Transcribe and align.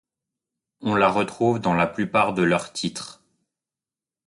On 0.79 0.95
la 0.95 1.09
retrouve 1.11 1.59
dans 1.59 1.75
la 1.75 1.85
plupart 1.85 2.33
de 2.33 2.41
leurs 2.41 2.73
titres. 2.73 3.21